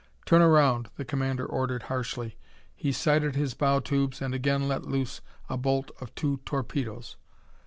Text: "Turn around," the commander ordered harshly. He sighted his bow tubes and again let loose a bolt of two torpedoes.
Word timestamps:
"Turn 0.25 0.41
around," 0.41 0.89
the 0.97 1.05
commander 1.05 1.45
ordered 1.45 1.83
harshly. 1.83 2.35
He 2.75 2.91
sighted 2.91 3.35
his 3.35 3.53
bow 3.53 3.81
tubes 3.81 4.19
and 4.19 4.33
again 4.33 4.67
let 4.67 4.83
loose 4.85 5.21
a 5.47 5.57
bolt 5.57 5.91
of 6.01 6.15
two 6.15 6.37
torpedoes. 6.43 7.17